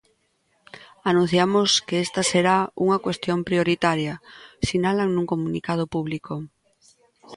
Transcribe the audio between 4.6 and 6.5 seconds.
sinalan nun comunicado público.